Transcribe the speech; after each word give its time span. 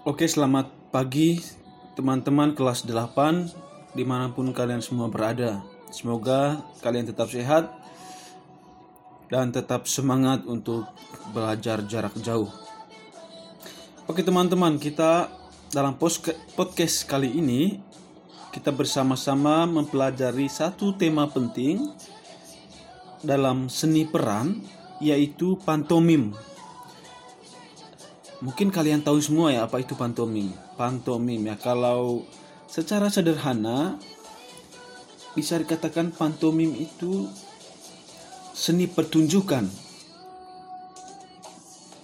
Oke, 0.00 0.24
selamat 0.24 0.72
pagi 0.88 1.44
teman-teman 1.92 2.56
kelas 2.56 2.88
8 2.88 3.92
di 3.92 4.00
mana 4.00 4.32
pun 4.32 4.48
kalian 4.48 4.80
semua 4.80 5.12
berada. 5.12 5.60
Semoga 5.92 6.56
kalian 6.80 7.12
tetap 7.12 7.28
sehat 7.28 7.68
dan 9.28 9.52
tetap 9.52 9.84
semangat 9.84 10.48
untuk 10.48 10.88
belajar 11.36 11.84
jarak 11.84 12.16
jauh. 12.24 12.48
Oke 14.08 14.24
teman-teman, 14.24 14.80
kita 14.80 15.28
dalam 15.68 16.00
podcast 16.00 17.04
kali 17.04 17.36
ini 17.36 17.76
kita 18.56 18.72
bersama-sama 18.72 19.68
mempelajari 19.68 20.48
satu 20.48 20.96
tema 20.96 21.28
penting 21.28 21.92
dalam 23.20 23.68
seni 23.68 24.08
peran 24.08 24.64
yaitu 24.96 25.60
pantomim 25.60 26.32
Mungkin 28.40 28.72
kalian 28.72 29.04
tahu 29.04 29.20
semua 29.20 29.52
ya 29.52 29.68
apa 29.68 29.84
itu 29.84 29.92
pantomim. 29.92 30.48
Pantomim 30.80 31.44
ya 31.44 31.60
kalau 31.60 32.24
secara 32.64 33.12
sederhana 33.12 34.00
bisa 35.36 35.60
dikatakan 35.60 36.08
pantomim 36.16 36.72
itu 36.72 37.28
seni 38.56 38.88
pertunjukan 38.88 39.68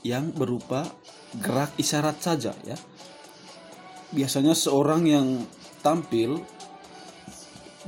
yang 0.05 0.31
berupa 0.37 0.85
gerak 1.41 1.73
isyarat 1.81 2.21
saja 2.21 2.53
ya. 2.69 2.77
Biasanya 4.13 4.53
seorang 4.53 5.09
yang 5.09 5.27
tampil 5.81 6.45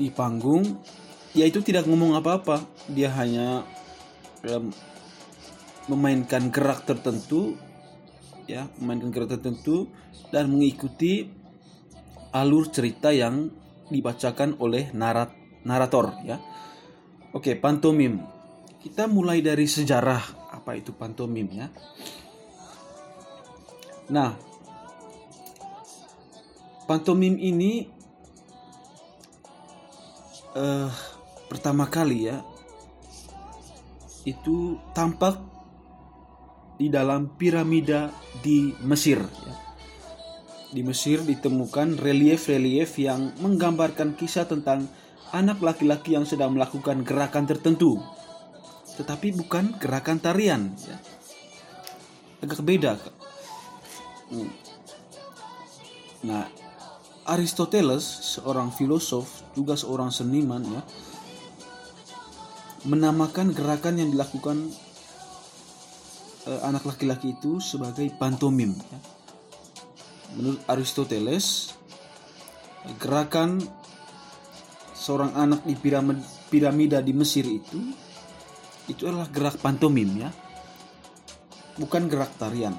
di 0.01 0.09
panggung 0.09 0.65
yaitu 1.37 1.61
tidak 1.61 1.85
ngomong 1.85 2.17
apa-apa, 2.17 2.65
dia 2.89 3.13
hanya 3.13 3.63
um, 4.49 4.73
memainkan 5.93 6.49
gerak 6.49 6.89
tertentu 6.89 7.68
ya 8.49 8.67
memainkan 8.81 9.13
kereta 9.13 9.37
tertentu 9.37 9.93
dan 10.33 10.49
mengikuti 10.49 11.29
alur 12.33 12.73
cerita 12.73 13.13
yang 13.13 13.53
dibacakan 13.93 14.57
oleh 14.59 14.89
narat 14.97 15.37
narator 15.69 16.17
ya. 16.25 16.41
Oke 17.37 17.55
pantomim. 17.61 18.25
Kita 18.81 19.05
mulai 19.05 19.45
dari 19.45 19.69
sejarah. 19.69 20.49
Apa 20.49 20.81
itu 20.81 20.97
pantomim 20.97 21.45
ya? 21.53 21.69
Nah 24.09 24.33
pantomim 26.89 27.37
ini 27.37 27.85
uh, 30.57 30.89
pertama 31.53 31.85
kali 31.93 32.33
ya 32.33 32.41
itu 34.25 34.77
tampak 34.97 35.41
di 36.79 36.87
dalam 36.87 37.35
piramida 37.35 38.15
di 38.41 38.71
Mesir. 38.87 39.19
Ya. 39.19 39.55
Di 40.71 40.81
Mesir 40.87 41.27
ditemukan 41.27 41.99
relief-relief 41.99 43.03
yang 43.03 43.35
menggambarkan 43.43 44.15
kisah 44.15 44.47
tentang 44.47 44.87
anak 45.35 45.61
laki-laki 45.61 46.15
yang 46.15 46.25
sedang 46.25 46.55
melakukan 46.55 47.03
gerakan 47.03 47.45
tertentu, 47.45 47.99
tetapi 48.97 49.35
bukan 49.35 49.75
gerakan 49.77 50.23
tarian. 50.23 50.73
Ya. 50.87 50.97
Agak 52.39 52.63
beda. 52.63 52.95
Hmm. 54.31 54.53
Nah, 56.23 56.47
Aristoteles, 57.29 58.05
seorang 58.39 58.73
filosof 58.73 59.45
juga 59.53 59.77
seorang 59.77 60.09
seniman, 60.15 60.65
ya, 60.65 60.83
menamakan 62.87 63.53
gerakan 63.53 64.01
yang 64.01 64.11
dilakukan 64.15 64.71
uh, 66.49 66.61
anak 66.65 66.89
laki-laki 66.89 67.37
itu 67.37 67.61
sebagai 67.61 68.09
pantomim. 68.17 68.73
Ya. 68.73 69.01
Menurut 70.41 70.61
Aristoteles, 70.65 71.77
gerakan 72.97 73.61
seorang 74.97 75.37
anak 75.37 75.65
di 75.69 75.77
piramid, 75.77 76.21
piramida 76.49 77.05
di 77.05 77.13
Mesir 77.13 77.45
itu 77.45 77.81
itu 78.89 79.05
adalah 79.05 79.29
gerak 79.29 79.61
pantomim 79.61 80.09
ya, 80.17 80.33
bukan 81.77 82.09
gerak 82.09 82.33
tarian. 82.41 82.73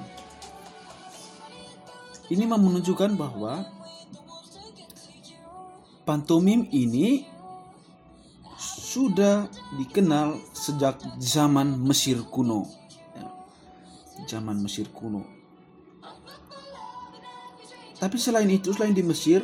Ini 2.30 2.46
menunjukkan 2.46 3.14
bahwa 3.18 3.66
pantomim 6.06 6.66
ini 6.70 7.26
sudah 8.58 9.46
dikenal 9.78 10.38
sejak 10.50 10.98
zaman 11.22 11.78
Mesir 11.78 12.22
kuno 12.26 12.79
zaman 14.30 14.62
Mesir 14.62 14.94
kuno. 14.94 15.26
Tapi 17.98 18.16
selain 18.16 18.48
itu, 18.48 18.70
selain 18.70 18.94
di 18.94 19.02
Mesir, 19.02 19.42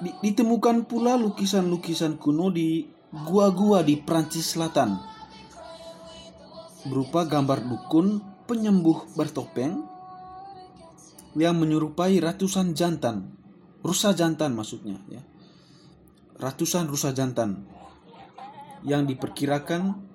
ditemukan 0.00 0.88
pula 0.88 1.18
lukisan-lukisan 1.20 2.16
kuno 2.16 2.48
di 2.48 2.88
gua-gua 3.12 3.84
di 3.84 4.00
Prancis 4.00 4.56
Selatan. 4.56 4.96
Berupa 6.88 7.28
gambar 7.28 7.60
dukun 7.66 8.24
penyembuh 8.48 9.12
bertopeng 9.12 9.84
yang 11.36 11.60
menyerupai 11.60 12.16
ratusan 12.18 12.72
jantan, 12.72 13.36
rusa 13.84 14.16
jantan 14.16 14.56
maksudnya 14.56 14.96
ya. 15.12 15.20
Ratusan 16.40 16.88
rusa 16.88 17.12
jantan 17.12 17.68
yang 18.80 19.04
diperkirakan 19.04 20.09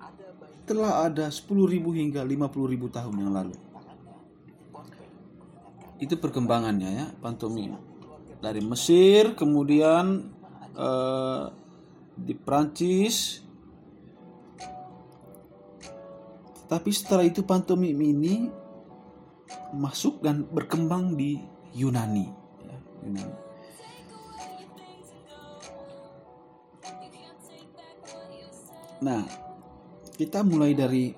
telah 0.66 1.06
ada 1.06 1.30
10.000 1.30 1.46
hingga 1.94 2.22
50.000 2.26 2.96
tahun 2.98 3.16
yang 3.22 3.32
lalu. 3.32 3.56
Itu 6.02 6.20
perkembangannya 6.20 6.90
ya, 6.92 7.08
pantomim. 7.22 7.78
Dari 8.42 8.60
Mesir, 8.60 9.38
kemudian 9.38 10.28
uh, 10.76 11.54
di 12.18 12.34
Prancis. 12.36 13.46
Tapi 16.66 16.90
setelah 16.90 17.24
itu 17.24 17.46
pantomim 17.46 17.96
ini 17.96 18.50
masuk 19.72 20.20
dan 20.26 20.44
berkembang 20.50 21.14
di 21.14 21.40
Yunani. 21.78 22.28
Ya, 22.66 22.78
Yunani. 23.06 23.36
Nah, 29.06 29.45
kita 30.16 30.48
mulai 30.48 30.72
dari 30.72 31.12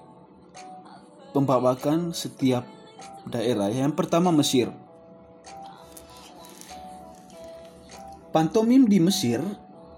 pembawakan 1.32 2.18
setiap 2.18 2.66
daerah. 3.30 3.70
Yang 3.70 3.94
pertama 3.94 4.34
Mesir. 4.34 4.74
Pantomim 8.34 8.90
di 8.90 8.98
Mesir 8.98 9.42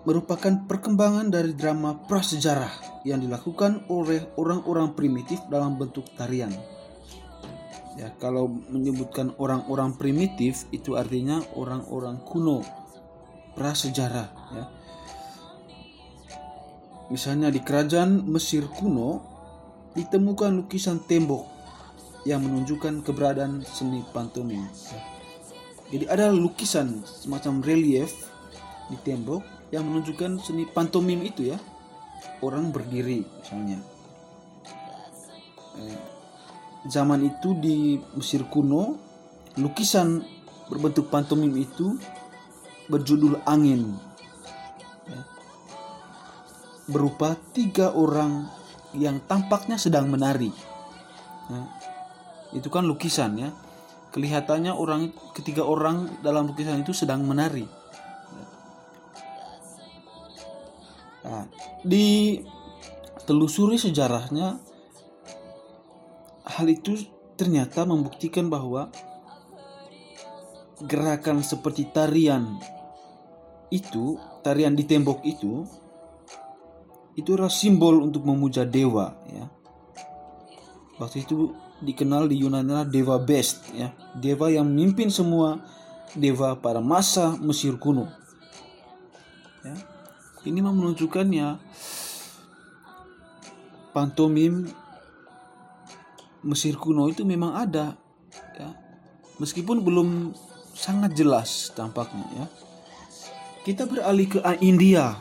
merupakan 0.03 0.67
perkembangan 0.67 1.31
dari 1.31 1.55
drama 1.55 1.95
prasejarah 2.07 3.03
yang 3.07 3.19
dilakukan 3.23 3.87
oleh 3.87 4.35
orang-orang 4.35 4.95
primitif 4.95 5.39
dalam 5.47 5.79
bentuk 5.79 6.07
tarian. 6.15 6.51
Ya, 7.99 8.15
kalau 8.15 8.47
menyebutkan 8.47 9.35
orang-orang 9.35 9.95
primitif 9.99 10.63
itu 10.71 10.95
artinya 10.95 11.43
orang-orang 11.59 12.23
kuno 12.23 12.63
prasejarah 13.59 14.29
ya 14.55 14.63
Misalnya 17.09 17.49
di 17.49 17.57
kerajaan 17.65 18.29
Mesir 18.29 18.69
kuno 18.69 19.25
ditemukan 19.97 20.61
lukisan 20.61 21.01
tembok 21.01 21.41
yang 22.21 22.45
menunjukkan 22.45 23.01
keberadaan 23.01 23.65
seni 23.65 24.05
pantomim. 24.13 24.61
Jadi 25.89 26.05
ada 26.05 26.29
lukisan 26.29 27.01
semacam 27.01 27.65
relief 27.65 28.13
di 28.93 28.97
tembok 29.01 29.41
yang 29.73 29.89
menunjukkan 29.89 30.37
seni 30.37 30.69
pantomim 30.69 31.25
itu 31.25 31.49
ya. 31.49 31.57
Orang 32.45 32.69
berdiri 32.69 33.25
misalnya. 33.25 33.81
Eh, 35.81 35.97
zaman 36.93 37.25
itu 37.25 37.57
di 37.57 37.97
Mesir 38.13 38.45
kuno 38.45 39.01
lukisan 39.57 40.21
berbentuk 40.69 41.09
pantomim 41.09 41.51
itu 41.57 41.97
berjudul 42.85 43.41
angin 43.49 43.97
berupa 46.89 47.37
tiga 47.53 47.93
orang 47.93 48.49
yang 48.97 49.21
tampaknya 49.29 49.77
sedang 49.77 50.09
menari. 50.09 50.49
Nah, 51.53 51.69
itu 52.53 52.67
kan 52.73 52.85
lukisan 52.85 53.37
ya. 53.37 53.49
Kelihatannya 54.09 54.73
orang 54.73 55.13
ketiga 55.37 55.61
orang 55.61 56.09
dalam 56.25 56.49
lukisan 56.49 56.81
itu 56.81 56.97
sedang 56.97 57.21
menari. 57.21 57.69
Nah, 61.29 61.45
di 61.85 62.41
telusuri 63.29 63.77
sejarahnya 63.77 64.57
hal 66.49 66.65
itu 66.65 66.97
ternyata 67.37 67.85
membuktikan 67.85 68.49
bahwa 68.49 68.89
gerakan 70.81 71.45
seperti 71.45 71.85
tarian 71.93 72.57
itu, 73.69 74.17
tarian 74.41 74.73
di 74.73 74.89
tembok 74.89 75.21
itu 75.21 75.69
itu 77.17 77.35
adalah 77.35 77.51
simbol 77.51 78.03
untuk 78.05 78.25
memuja 78.25 78.67
dewa 78.67 79.17
ya. 79.29 79.45
Waktu 80.99 81.23
itu 81.23 81.55
dikenal 81.79 82.27
di 82.27 82.43
Yunani 82.43 82.75
adalah 82.75 82.87
dewa 82.87 83.15
best 83.23 83.71
ya. 83.71 83.95
Dewa 84.19 84.51
yang 84.51 84.67
memimpin 84.67 85.07
semua 85.07 85.63
dewa 86.13 86.59
pada 86.59 86.83
masa 86.83 87.39
Mesir 87.39 87.79
kuno. 87.79 88.11
Ya. 89.63 89.75
Ini 90.43 90.59
menunjukkan 90.63 91.27
ya 91.31 91.59
pantomim 93.91 94.67
Mesir 96.39 96.79
kuno 96.79 97.11
itu 97.11 97.27
memang 97.27 97.55
ada 97.55 97.99
ya. 98.55 98.69
Meskipun 99.39 99.83
belum 99.83 100.35
sangat 100.75 101.15
jelas 101.15 101.71
tampaknya 101.75 102.27
ya. 102.35 102.45
Kita 103.67 103.83
beralih 103.83 104.27
ke 104.27 104.39
India 104.63 105.19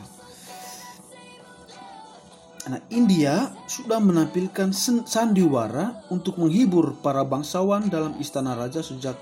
Nah, 2.69 2.77
India 2.93 3.49
sudah 3.65 3.97
menampilkan 3.97 4.69
sandiwara 5.09 6.05
untuk 6.13 6.37
menghibur 6.37 7.01
para 7.01 7.25
bangsawan 7.25 7.89
dalam 7.89 8.13
istana 8.21 8.53
raja 8.53 8.85
sejak 8.85 9.17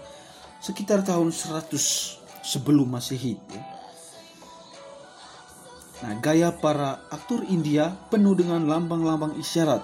sekitar 0.59 0.99
tahun 1.07 1.31
100 1.31 1.71
sebelum 2.43 2.91
Masehi. 2.91 3.39
Ya. 3.39 3.63
Nah, 6.03 6.19
gaya 6.19 6.51
para 6.51 7.07
aktor 7.07 7.47
India 7.47 7.95
penuh 8.11 8.35
dengan 8.35 8.67
lambang-lambang 8.67 9.39
isyarat 9.39 9.79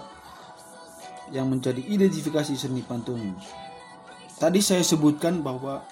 yang 1.32 1.48
menjadi 1.48 1.80
identifikasi 1.88 2.60
seni 2.60 2.84
pantomim. 2.84 3.32
Tadi 4.44 4.60
saya 4.60 4.84
sebutkan 4.84 5.40
bahwa 5.40 5.88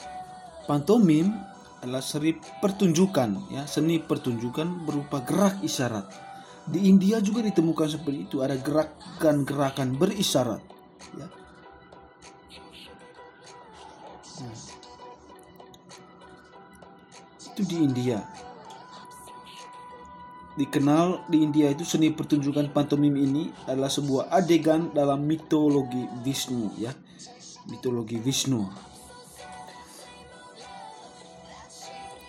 pantomim 0.67 1.31
adalah 1.79 2.03
seni 2.03 2.35
pertunjukan, 2.35 3.47
ya, 3.47 3.63
seni 3.63 4.03
pertunjukan 4.03 4.83
berupa 4.83 5.23
gerak 5.23 5.63
isyarat 5.63 6.30
di 6.69 6.85
India 6.85 7.17
juga 7.17 7.41
ditemukan 7.41 7.87
seperti 7.89 8.29
itu, 8.29 8.45
ada 8.45 8.53
gerakan-gerakan 8.53 9.97
berisyarat. 9.97 10.61
Ya. 11.17 11.27
Hmm. 14.37 14.57
Itu 17.51 17.61
di 17.65 17.77
India. 17.81 18.21
Dikenal 20.51 21.25
di 21.31 21.41
India 21.41 21.71
itu 21.71 21.81
seni 21.87 22.11
pertunjukan 22.13 22.69
pantomim 22.75 23.15
ini 23.17 23.49
adalah 23.65 23.89
sebuah 23.89 24.29
adegan 24.29 24.93
dalam 24.93 25.25
mitologi 25.25 26.05
Vishnu 26.21 26.77
ya. 26.77 26.93
Mitologi 27.71 28.21
Vishnu. 28.21 28.69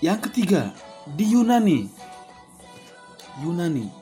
Yang 0.01 0.19
ketiga, 0.31 0.75
di 1.07 1.31
Yunani. 1.31 1.81
Yunani 3.43 4.02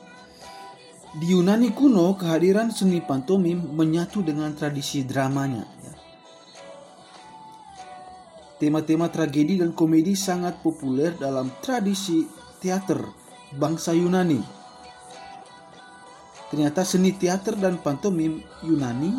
di 1.11 1.35
Yunani 1.35 1.75
kuno, 1.75 2.15
kehadiran 2.15 2.71
seni 2.71 3.03
pantomim 3.03 3.59
menyatu 3.75 4.23
dengan 4.23 4.55
tradisi 4.55 5.03
dramanya. 5.03 5.67
Ya. 5.83 5.93
Tema-tema 8.63 9.11
tragedi 9.11 9.59
dan 9.59 9.75
komedi 9.75 10.15
sangat 10.15 10.63
populer 10.63 11.11
dalam 11.19 11.51
tradisi 11.59 12.23
teater 12.63 13.03
bangsa 13.51 13.91
Yunani. 13.91 14.39
Ternyata 16.47 16.83
seni 16.87 17.11
teater 17.15 17.59
dan 17.59 17.79
pantomim 17.79 18.39
Yunani 18.63 19.11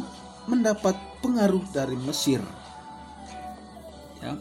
mendapat 0.49 0.97
pengaruh 1.21 1.65
dari 1.77 1.97
Mesir. 2.00 2.41
Ya, 4.25 4.39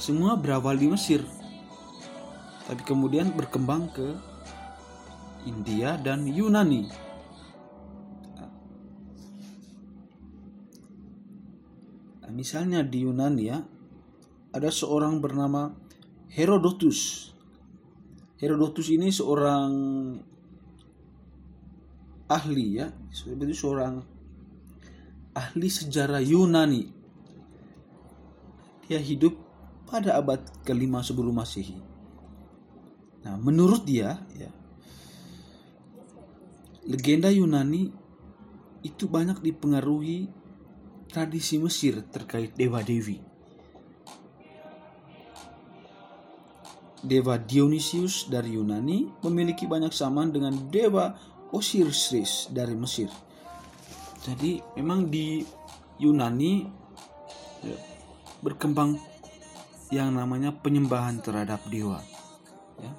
semua 0.00 0.34
berawal 0.34 0.80
di 0.80 0.88
Mesir, 0.88 1.22
tapi 2.66 2.80
kemudian 2.82 3.30
berkembang 3.36 3.92
ke 3.92 4.16
India 5.48 5.96
dan 5.96 6.28
Yunani. 6.28 7.08
Misalnya 12.38 12.86
di 12.86 13.02
Yunani 13.02 13.44
ya, 13.50 13.58
ada 14.54 14.70
seorang 14.70 15.18
bernama 15.18 15.74
Herodotus. 16.30 17.34
Herodotus 18.38 18.94
ini 18.94 19.10
seorang 19.10 19.70
ahli 22.30 22.78
ya, 22.78 22.94
seperti 23.10 23.58
seorang 23.58 23.98
ahli 25.34 25.66
sejarah 25.66 26.22
Yunani. 26.22 26.86
Dia 28.86 29.02
hidup 29.02 29.34
pada 29.90 30.14
abad 30.14 30.38
kelima 30.62 31.02
sebelum 31.02 31.34
Masehi. 31.42 31.74
Nah, 33.26 33.34
menurut 33.34 33.82
dia 33.82 34.14
ya, 34.38 34.50
legenda 36.88 37.28
Yunani 37.28 37.92
itu 38.80 39.04
banyak 39.12 39.44
dipengaruhi 39.44 40.32
tradisi 41.12 41.60
Mesir 41.60 42.00
terkait 42.08 42.56
dewa-dewi. 42.56 43.20
Dewa 46.98 47.38
Dionysius 47.38 48.26
dari 48.26 48.58
Yunani 48.58 49.06
memiliki 49.22 49.70
banyak 49.70 49.94
samaan 49.94 50.34
dengan 50.34 50.56
dewa 50.72 51.14
Osiris 51.54 52.50
dari 52.50 52.74
Mesir. 52.74 53.06
Jadi 54.24 54.58
memang 54.74 55.06
di 55.06 55.46
Yunani 56.02 56.66
ya, 57.62 57.78
berkembang 58.42 58.98
yang 59.94 60.12
namanya 60.12 60.50
penyembahan 60.52 61.22
terhadap 61.22 61.62
dewa. 61.70 62.02
Ya. 62.82 62.92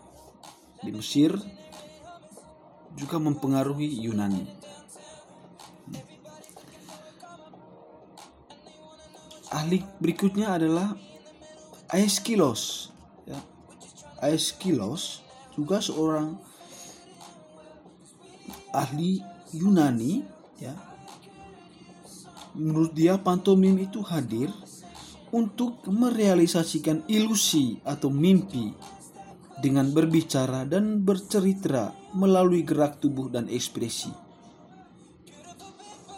Di 0.79 0.91
Mesir 0.95 1.35
juga 2.95 3.17
mempengaruhi 3.21 4.05
Yunani. 4.05 4.45
Ahli 9.49 9.81
berikutnya 9.97 10.53
adalah 10.53 10.93
Aeschylus. 11.89 12.93
Ya. 13.25 13.41
Aeschylus 14.21 15.25
juga 15.57 15.81
seorang 15.81 16.37
ahli 18.69 19.25
Yunani. 19.57 20.21
Ya. 20.61 20.77
Menurut 22.53 22.93
dia 22.93 23.17
pantomim 23.17 23.73
itu 23.81 24.05
hadir 24.05 24.53
untuk 25.33 25.81
merealisasikan 25.85 27.05
ilusi 27.09 27.81
atau 27.85 28.09
mimpi 28.09 28.73
dengan 29.59 29.91
berbicara 29.91 30.63
dan 30.63 31.03
bercerita 31.03 31.91
melalui 32.15 32.63
gerak 32.63 33.03
tubuh 33.03 33.27
dan 33.27 33.51
ekspresi. 33.51 34.11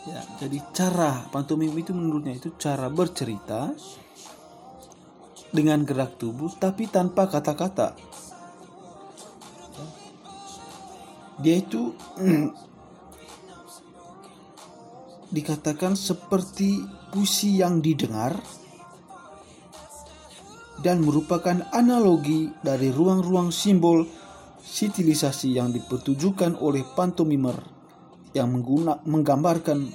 Ya, 0.01 0.21
jadi 0.41 0.57
cara 0.73 1.29
pantomim 1.29 1.73
itu 1.77 1.93
menurutnya 1.93 2.33
itu 2.33 2.57
cara 2.57 2.89
bercerita 2.89 3.69
dengan 5.53 5.85
gerak 5.85 6.17
tubuh 6.17 6.49
tapi 6.57 6.89
tanpa 6.89 7.29
kata-kata. 7.29 7.93
Dia 11.41 11.55
itu 11.57 11.93
dikatakan 15.35 15.93
seperti 15.93 16.81
puisi 17.13 17.61
yang 17.61 17.81
didengar 17.81 18.37
dan 20.81 21.05
merupakan 21.05 21.61
analogi 21.69 22.49
dari 22.65 22.89
ruang-ruang 22.89 23.53
simbol 23.53 24.05
stilisasi 24.61 25.57
yang 25.57 25.69
dipertujukan 25.73 26.57
oleh 26.57 26.81
pantomimer 26.97 27.57
yang 28.33 28.49
mengguna, 28.49 29.01
menggambarkan 29.05 29.91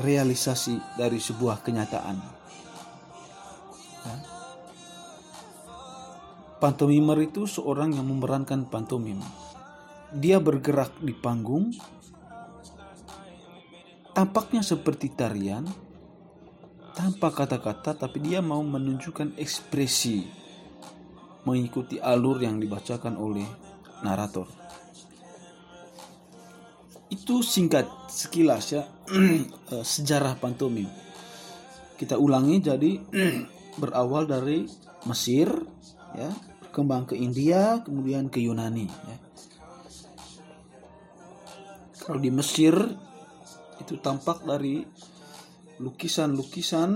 realisasi 0.00 0.98
dari 0.98 1.22
sebuah 1.22 1.62
kenyataan. 1.62 2.16
Ya. 4.04 4.16
Pantomimer 6.58 7.20
itu 7.22 7.44
seorang 7.44 7.94
yang 7.94 8.08
memerankan 8.08 8.66
pantomim. 8.66 9.20
Dia 10.14 10.38
bergerak 10.38 10.98
di 11.02 11.12
panggung, 11.14 11.74
tampaknya 14.14 14.62
seperti 14.62 15.10
tarian, 15.12 15.66
tanpa 16.94 17.34
kata-kata 17.34 17.98
tapi 17.98 18.22
dia 18.22 18.38
mau 18.38 18.62
menunjukkan 18.62 19.34
ekspresi 19.34 20.22
mengikuti 21.44 22.00
alur 22.00 22.40
yang 22.40 22.56
dibacakan 22.56 23.18
oleh 23.20 23.44
narator. 24.00 24.48
Itu 27.12 27.44
singkat 27.44 27.86
sekilas 28.08 28.64
ya 28.72 28.82
eh, 29.74 29.84
sejarah 29.84 30.40
pantomim. 30.40 30.88
Kita 31.94 32.16
ulangi 32.16 32.56
jadi 32.64 32.92
berawal 33.80 34.24
dari 34.24 34.64
Mesir 35.04 35.52
ya, 36.16 36.30
berkembang 36.64 37.04
ke 37.04 37.14
India, 37.18 37.84
kemudian 37.84 38.32
ke 38.32 38.40
Yunani 38.40 38.88
ya. 38.88 39.16
Kalau 42.04 42.20
di 42.20 42.28
Mesir 42.28 42.76
itu 43.80 43.96
tampak 44.00 44.44
dari 44.44 44.84
lukisan-lukisan 45.82 46.90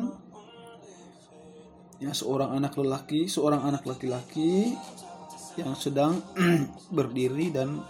ya 1.99 2.15
seorang 2.15 2.55
anak 2.55 2.79
lelaki, 2.79 3.27
seorang 3.27 3.67
anak 3.67 3.83
laki-laki 3.83 4.79
yang 5.59 5.75
sedang 5.75 6.23
berdiri 6.97 7.51
dan 7.51 7.83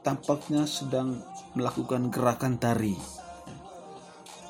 tampaknya 0.00 0.64
sedang 0.64 1.20
melakukan 1.52 2.08
gerakan 2.08 2.56
tari. 2.56 2.96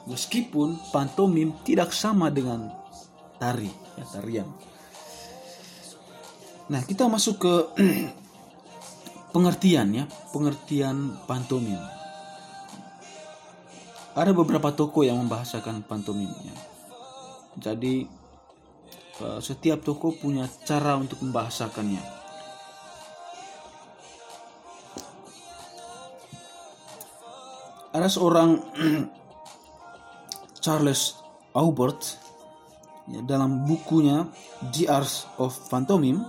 Meskipun 0.07 0.79
pantomim 0.95 1.53
tidak 1.67 1.91
sama 1.91 2.31
dengan 2.31 2.71
tari, 3.43 3.71
ya, 3.99 4.05
tarian. 4.07 4.49
Nah, 6.71 6.87
kita 6.87 7.11
masuk 7.11 7.37
ke 7.43 7.55
pengertian 9.35 9.91
ya, 9.91 10.05
pengertian 10.31 11.19
pantomim. 11.27 12.00
Ada 14.21 14.37
beberapa 14.37 14.69
toko 14.77 15.00
yang 15.00 15.17
membahasakan 15.25 15.81
pantomim 15.89 16.29
ya. 16.45 16.57
Jadi 17.57 18.05
eh, 19.25 19.41
setiap 19.41 19.81
toko 19.81 20.12
punya 20.12 20.45
cara 20.69 21.00
untuk 21.00 21.25
membahasakannya. 21.25 22.21
Ada 27.97 28.09
seorang 28.12 28.61
Charles 30.62 31.17
Aubert 31.57 32.21
ya, 33.09 33.25
dalam 33.25 33.65
bukunya 33.65 34.29
The 34.69 34.85
Art 34.87 35.41
of 35.41 35.57
Pantomime 35.73 36.21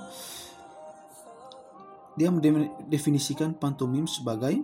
dia 2.16 2.28
mendefinisikan 2.28 3.56
pantomim 3.56 4.08
sebagai 4.08 4.60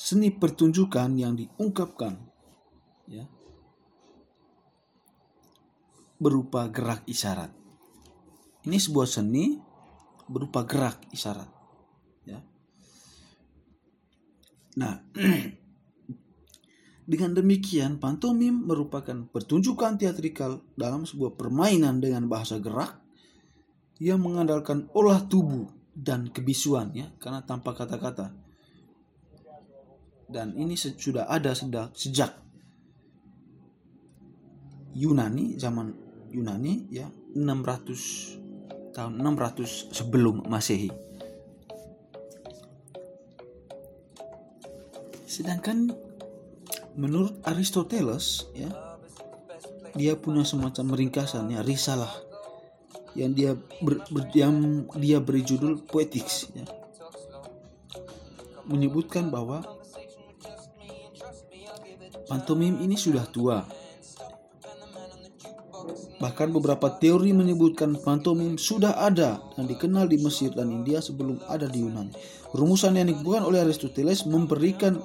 seni 0.00 0.32
pertunjukan 0.32 1.12
yang 1.20 1.36
diungkapkan 1.36 2.16
ya 3.04 3.28
berupa 6.16 6.72
gerak 6.72 7.04
isyarat. 7.04 7.52
Ini 8.64 8.76
sebuah 8.80 9.08
seni 9.08 9.60
berupa 10.24 10.64
gerak 10.64 11.04
isyarat 11.12 11.48
ya. 12.24 12.40
Nah, 14.80 15.04
dengan 17.10 17.30
demikian 17.36 18.00
pantomim 18.00 18.56
merupakan 18.56 19.28
pertunjukan 19.28 20.00
teatrikal 20.00 20.64
dalam 20.80 21.04
sebuah 21.04 21.36
permainan 21.36 22.00
dengan 22.00 22.24
bahasa 22.24 22.56
gerak 22.56 22.96
yang 24.00 24.24
mengandalkan 24.24 24.88
olah 24.96 25.28
tubuh 25.28 25.68
dan 25.92 26.32
kebisuan 26.32 26.96
ya 26.96 27.12
karena 27.20 27.44
tanpa 27.44 27.76
kata-kata 27.76 28.49
dan 30.30 30.54
ini 30.54 30.78
sudah 30.78 31.26
ada 31.26 31.50
sejak 31.94 32.30
Yunani 34.94 35.58
zaman 35.58 35.94
Yunani 36.30 36.86
ya 36.90 37.10
600 37.34 38.94
tahun 38.94 39.12
600 39.22 39.94
sebelum 39.94 40.46
Masehi 40.46 40.90
sedangkan 45.30 45.94
menurut 46.98 47.38
Aristoteles 47.46 48.50
ya 48.54 48.70
dia 49.94 50.14
punya 50.18 50.46
semacam 50.46 50.94
ringkasan 50.94 51.50
ya 51.50 51.62
risalah 51.62 52.10
yang 53.18 53.34
dia 53.34 53.58
ber, 53.82 54.06
ber, 54.10 54.30
yang 54.34 54.86
dia 54.98 55.18
beri 55.18 55.42
judul 55.42 55.82
Poetics 55.82 56.50
ya. 56.54 56.62
menyebutkan 58.70 59.34
bahwa 59.34 59.79
pantomim 62.30 62.78
ini 62.78 62.94
sudah 62.94 63.26
tua 63.26 63.66
bahkan 66.22 66.54
beberapa 66.54 66.94
teori 67.02 67.34
menyebutkan 67.34 67.98
pantomim 67.98 68.54
sudah 68.54 69.02
ada 69.02 69.42
dan 69.58 69.66
dikenal 69.66 70.06
di 70.06 70.22
Mesir 70.22 70.54
dan 70.54 70.70
India 70.70 71.02
sebelum 71.02 71.42
ada 71.50 71.66
di 71.66 71.82
Yunani 71.82 72.14
rumusan 72.54 72.94
yang 72.94 73.10
dikeluarkan 73.10 73.50
oleh 73.50 73.66
Aristoteles 73.66 74.22
memberikan 74.30 75.02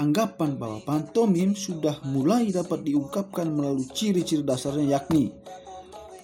anggapan 0.00 0.56
bahwa 0.56 0.80
pantomim 0.88 1.52
sudah 1.52 2.00
mulai 2.08 2.48
dapat 2.48 2.88
diungkapkan 2.88 3.52
melalui 3.52 3.84
ciri-ciri 3.92 4.40
dasarnya 4.40 4.96
yakni 4.96 5.36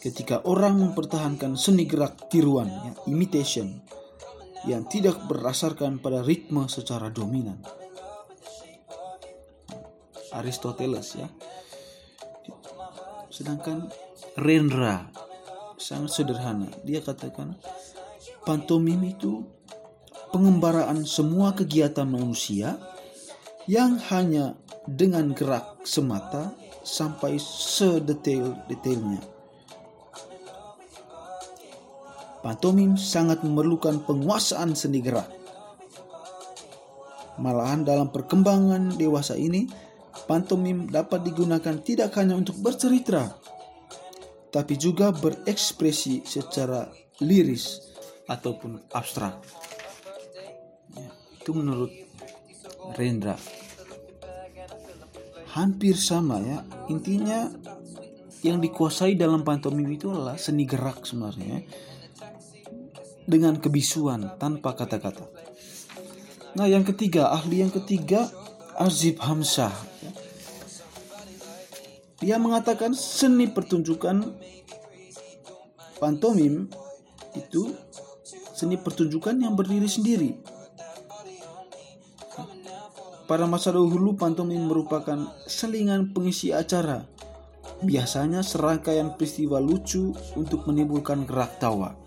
ketika 0.03 0.43
orang 0.51 0.83
mempertahankan 0.83 1.55
seni 1.55 1.87
gerak 1.87 2.27
tiruan, 2.27 2.67
ya, 2.67 2.93
imitation, 3.07 3.79
yang 4.67 4.83
tidak 4.91 5.15
berdasarkan 5.31 6.03
pada 6.03 6.27
ritme 6.27 6.67
secara 6.67 7.07
dominan. 7.07 7.63
Aristoteles 10.35 11.17
ya. 11.17 11.29
Sedangkan 13.33 13.89
Rendra 14.37 15.09
sangat 15.77 16.11
sederhana. 16.13 16.69
Dia 16.85 17.01
katakan 17.05 17.57
pantomim 18.45 19.01
itu 19.05 19.45
pengembaraan 20.33 21.05
semua 21.05 21.53
kegiatan 21.53 22.09
manusia 22.09 22.81
yang 23.69 24.01
hanya 24.11 24.57
dengan 24.89 25.37
gerak 25.37 25.85
semata 25.85 26.51
sampai 26.83 27.39
sedetail-detailnya. 27.39 29.33
pantomim 32.43 32.99
sangat 32.99 33.47
memerlukan 33.47 34.03
penguasaan 34.03 34.75
seni 34.75 34.99
gerak. 34.99 35.31
Malahan 37.39 37.87
dalam 37.87 38.13
perkembangan 38.13 38.99
dewasa 38.99 39.39
ini, 39.39 39.71
pantomim 40.27 40.89
dapat 40.89 41.27
digunakan 41.27 41.77
tidak 41.83 42.15
hanya 42.19 42.39
untuk 42.39 42.59
bercerita, 42.63 43.37
tapi 44.53 44.77
juga 44.77 45.11
berekspresi 45.11 46.23
secara 46.27 46.89
liris 47.23 47.81
ataupun 48.29 48.93
abstrak. 48.93 49.41
Ya, 50.95 51.11
itu 51.41 51.51
menurut 51.57 51.93
Rendra. 52.93 53.39
Hampir 55.53 55.95
sama 56.01 56.41
ya, 56.41 56.65
intinya 56.89 57.53
yang 58.43 58.59
dikuasai 58.59 59.15
dalam 59.15 59.47
pantomim 59.47 59.87
itu 59.93 60.11
adalah 60.11 60.35
seni 60.35 60.67
gerak 60.67 61.07
sebenarnya 61.07 61.63
dengan 63.23 63.61
kebisuan 63.61 64.35
tanpa 64.41 64.75
kata-kata. 64.75 65.29
Nah, 66.59 66.67
yang 66.69 66.85
ketiga, 66.85 67.33
ahli 67.33 67.65
yang 67.65 67.73
ketiga 67.73 68.29
Azib 68.77 69.23
Hamzah. 69.23 69.92
Dia 72.23 72.39
mengatakan 72.39 72.95
seni 72.95 73.51
pertunjukan 73.51 74.23
pantomim 75.99 76.71
itu 77.35 77.75
seni 78.55 78.79
pertunjukan 78.79 79.35
yang 79.43 79.59
berdiri 79.59 79.91
sendiri. 79.91 80.31
Pada 83.27 83.51
masa 83.51 83.75
dahulu 83.75 84.15
pantomim 84.15 84.71
merupakan 84.71 85.19
selingan 85.51 86.15
pengisi 86.15 86.55
acara. 86.55 87.03
Biasanya 87.83 88.47
serangkaian 88.47 89.19
peristiwa 89.19 89.59
lucu 89.59 90.15
untuk 90.39 90.71
menimbulkan 90.71 91.27
gerak 91.27 91.59
tawa 91.59 91.99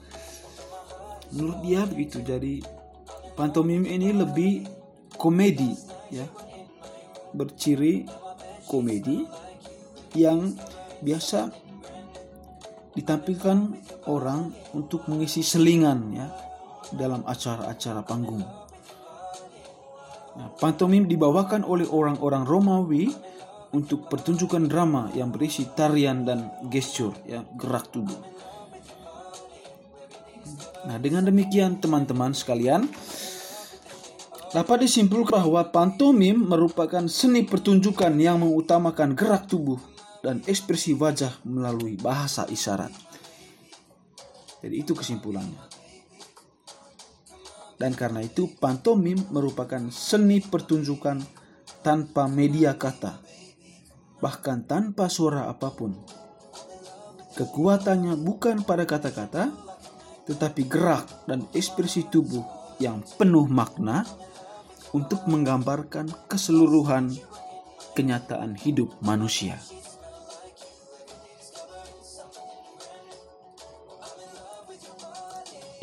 menurut 1.36 1.60
dia 1.66 1.82
begitu 1.84 2.22
jadi 2.22 2.62
pantomim 3.36 3.84
ini 3.84 4.16
lebih 4.16 4.64
komedi 5.20 5.76
ya 6.14 6.24
berciri 7.36 8.06
komedi 8.70 9.28
yang 10.16 10.56
biasa 11.04 11.52
ditampilkan 12.96 13.58
orang 14.08 14.56
untuk 14.72 15.06
mengisi 15.12 15.44
selingan 15.44 16.16
ya 16.16 16.28
dalam 16.96 17.28
acara-acara 17.28 18.02
panggung. 18.08 18.42
Nah, 20.36 20.50
pantomim 20.60 21.08
dibawakan 21.08 21.68
oleh 21.68 21.88
orang-orang 21.88 22.44
Romawi 22.48 23.12
untuk 23.76 24.08
pertunjukan 24.08 24.72
drama 24.72 25.12
yang 25.12 25.32
berisi 25.32 25.68
tarian 25.76 26.24
dan 26.24 26.48
gestur 26.72 27.12
ya 27.28 27.44
gerak 27.60 27.92
tubuh. 27.92 28.20
Nah, 30.88 30.96
dengan 31.02 31.28
demikian 31.28 31.82
teman-teman 31.82 32.32
sekalian, 32.32 32.88
dapat 34.56 34.88
disimpulkan 34.88 35.44
bahwa 35.44 35.68
pantomim 35.68 36.48
merupakan 36.48 37.04
seni 37.12 37.44
pertunjukan 37.44 38.16
yang 38.16 38.40
mengutamakan 38.40 39.18
gerak 39.18 39.52
tubuh 39.52 39.95
dan 40.26 40.42
ekspresi 40.50 40.98
wajah 40.98 41.46
melalui 41.46 42.02
bahasa 42.02 42.50
isyarat. 42.50 42.90
Jadi 44.66 44.76
itu 44.82 44.98
kesimpulannya. 44.98 45.62
Dan 47.78 47.94
karena 47.94 48.26
itu 48.26 48.50
pantomim 48.58 49.22
merupakan 49.30 49.86
seni 49.94 50.42
pertunjukan 50.42 51.22
tanpa 51.86 52.26
media 52.26 52.74
kata, 52.74 53.22
bahkan 54.18 54.66
tanpa 54.66 55.06
suara 55.06 55.46
apa 55.46 55.70
pun. 55.70 55.94
Kekuatannya 57.38 58.18
bukan 58.18 58.66
pada 58.66 58.90
kata-kata, 58.90 59.54
tetapi 60.26 60.66
gerak 60.66 61.30
dan 61.30 61.46
ekspresi 61.54 62.10
tubuh 62.10 62.42
yang 62.82 63.06
penuh 63.22 63.46
makna 63.46 64.02
untuk 64.96 65.28
menggambarkan 65.30 66.10
keseluruhan 66.32 67.14
kenyataan 67.94 68.56
hidup 68.56 68.96
manusia. 69.04 69.60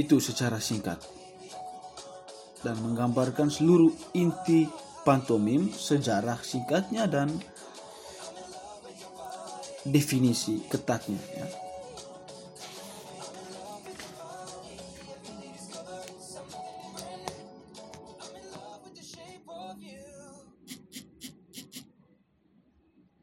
Itu 0.02 0.18
secara 0.18 0.59
singkat 0.59 0.99
dan 2.66 2.75
menggambarkan 2.82 3.50
seluruh 3.50 3.90
inti 4.18 4.66
pantomim, 5.06 5.71
sejarah 5.71 6.42
singkatnya 6.42 7.06
dan 7.06 7.30
definisi 9.87 10.62
ketatnya 10.66 11.23
ya. 11.38 11.47